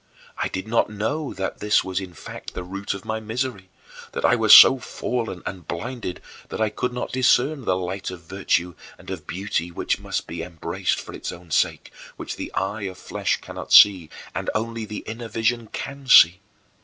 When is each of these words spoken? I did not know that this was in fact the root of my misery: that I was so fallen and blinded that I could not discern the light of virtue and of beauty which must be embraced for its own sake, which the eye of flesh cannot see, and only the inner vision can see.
I 0.35 0.47
did 0.47 0.67
not 0.67 0.89
know 0.89 1.31
that 1.35 1.59
this 1.59 1.83
was 1.83 1.99
in 1.99 2.15
fact 2.15 2.55
the 2.55 2.63
root 2.63 2.95
of 2.95 3.05
my 3.05 3.19
misery: 3.19 3.69
that 4.13 4.25
I 4.25 4.35
was 4.35 4.51
so 4.51 4.79
fallen 4.79 5.43
and 5.45 5.67
blinded 5.67 6.23
that 6.49 6.59
I 6.59 6.69
could 6.71 6.91
not 6.91 7.11
discern 7.11 7.65
the 7.65 7.77
light 7.77 8.09
of 8.09 8.21
virtue 8.23 8.73
and 8.97 9.11
of 9.11 9.27
beauty 9.27 9.69
which 9.69 9.99
must 9.99 10.25
be 10.25 10.41
embraced 10.41 10.99
for 10.99 11.13
its 11.13 11.31
own 11.31 11.51
sake, 11.51 11.91
which 12.17 12.35
the 12.35 12.51
eye 12.55 12.87
of 12.89 12.97
flesh 12.97 13.41
cannot 13.41 13.71
see, 13.71 14.09
and 14.33 14.49
only 14.55 14.85
the 14.85 15.03
inner 15.05 15.27
vision 15.27 15.67
can 15.71 16.07
see. 16.07 16.39